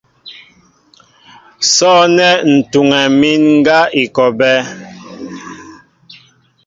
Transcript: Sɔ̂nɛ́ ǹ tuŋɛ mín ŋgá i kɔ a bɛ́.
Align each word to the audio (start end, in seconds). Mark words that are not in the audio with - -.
Sɔ̂nɛ́ 1.73 2.33
ǹ 2.51 2.55
tuŋɛ 2.71 3.01
mín 3.19 3.43
ŋgá 3.57 3.79
i 4.01 4.03
kɔ 4.15 4.23
a 4.31 4.35
bɛ́. 4.37 4.55